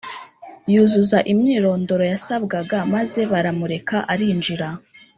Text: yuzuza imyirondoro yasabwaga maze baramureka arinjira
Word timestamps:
yuzuza 0.73 1.17
imyirondoro 1.31 2.03
yasabwaga 2.13 2.77
maze 2.93 3.19
baramureka 3.31 3.97
arinjira 4.13 4.67